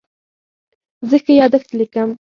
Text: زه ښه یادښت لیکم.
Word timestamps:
زه 1.09 1.17
ښه 1.23 1.33
یادښت 1.39 1.69
لیکم. 1.79 2.09